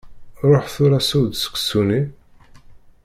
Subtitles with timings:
[0.49, 2.01] Ruḥ tura seww-d seksu-nni.